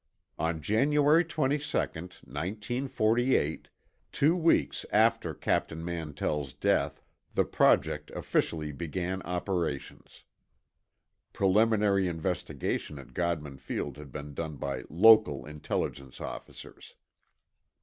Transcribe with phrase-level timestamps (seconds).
[0.39, 3.69] On January 22, 1948,
[4.11, 7.03] two weeks after Captain Mantell's death,
[7.35, 10.23] the project officially began operations.
[11.33, 16.95] (Preliminary investigation at Godman Field had been done by local Intelligence officers.)